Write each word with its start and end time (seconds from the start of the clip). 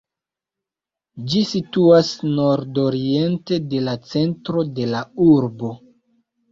Ĝi 1.33 1.41
situas 1.49 2.09
nordoriente 2.39 3.63
de 3.75 3.87
la 3.91 3.97
centro 4.17 4.67
de 4.81 4.91
la 4.97 5.09
urbo. 5.33 5.77